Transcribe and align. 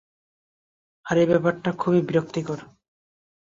আর 1.05 1.17
এ 1.17 1.25
ব্যাপারটা 1.27 1.69
খুবই 1.73 2.01
বিরক্তিকর। 2.01 2.59